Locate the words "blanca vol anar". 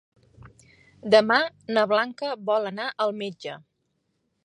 1.93-2.91